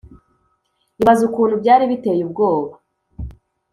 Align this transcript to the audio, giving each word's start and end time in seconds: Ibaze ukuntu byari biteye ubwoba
Ibaze 1.01 1.21
ukuntu 1.29 1.55
byari 1.61 1.83
biteye 1.91 2.21
ubwoba 2.27 2.73